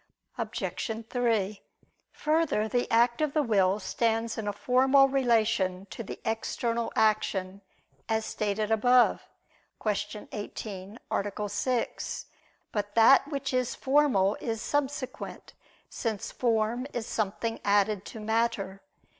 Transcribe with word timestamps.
Obj. 0.39 1.05
3: 1.11 1.61
Further, 2.11 2.67
the 2.67 2.89
act 2.91 3.21
of 3.21 3.33
the 3.33 3.43
will 3.43 3.79
stands 3.79 4.35
in 4.35 4.47
a 4.47 4.51
formal 4.51 5.07
relation 5.07 5.85
to 5.91 6.01
the 6.01 6.19
external 6.25 6.91
action, 6.95 7.61
as 8.09 8.25
stated 8.25 8.71
above 8.71 9.21
(Q. 9.79 10.27
18, 10.31 10.97
A. 11.13 11.47
6). 11.49 12.25
But 12.71 12.95
that 12.95 13.27
which 13.27 13.53
is 13.53 13.75
formal 13.75 14.37
is 14.41 14.59
subsequent; 14.59 15.53
since 15.87 16.31
form 16.31 16.87
is 16.93 17.05
something 17.05 17.59
added 17.63 18.03
to 18.05 18.19
matter. 18.19 18.81